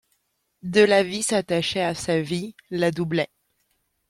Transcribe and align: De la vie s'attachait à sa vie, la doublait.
De 0.63 0.81
la 0.81 1.03
vie 1.03 1.21
s'attachait 1.21 1.83
à 1.83 1.93
sa 1.93 2.21
vie, 2.21 2.55
la 2.71 2.89
doublait. 2.89 3.29